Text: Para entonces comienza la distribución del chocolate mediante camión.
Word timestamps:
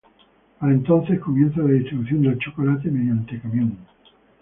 Para 0.59 0.71
entonces 0.73 1.19
comienza 1.19 1.59
la 1.61 1.73
distribución 1.73 2.23
del 2.23 2.39
chocolate 2.39 2.89
mediante 2.89 3.39
camión. 3.39 3.77